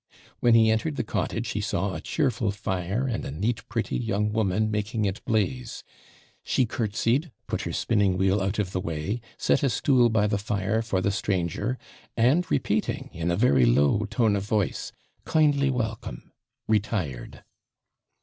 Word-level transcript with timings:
When 0.39 0.55
he 0.55 0.71
entered 0.71 0.95
the 0.95 1.03
cottage, 1.03 1.49
he 1.49 1.61
saw 1.61 1.93
a 1.93 2.01
cheerful 2.01 2.49
fire 2.49 3.05
and 3.05 3.23
a 3.23 3.29
neat 3.29 3.69
pretty 3.69 3.97
young 3.97 4.31
woman 4.33 4.71
making 4.71 5.05
it 5.05 5.23
blaze: 5.25 5.83
she 6.43 6.65
curtsied, 6.65 7.31
put 7.45 7.61
her 7.69 7.71
spinning 7.71 8.17
wheel 8.17 8.41
out 8.41 8.57
of 8.57 8.71
the 8.71 8.79
way, 8.79 9.21
set 9.37 9.61
a 9.61 9.69
stool 9.69 10.09
by 10.09 10.25
the 10.25 10.39
fire 10.39 10.81
for 10.81 11.01
the 11.01 11.11
stranger, 11.11 11.77
and 12.17 12.49
repeating, 12.49 13.11
in 13.13 13.29
a 13.29 13.37
very 13.37 13.67
low 13.67 14.05
tone 14.05 14.35
of 14.35 14.41
voice, 14.43 14.91
'Kindly 15.23 15.69
welcome,' 15.69 16.31
retired. 16.67 17.43